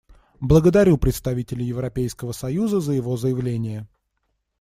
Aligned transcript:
Благодарю 0.39 0.97
представителя 0.97 1.63
Европейского 1.63 2.31
союза 2.31 2.79
за 2.79 2.93
его 2.93 3.17
заявление. 3.17 3.87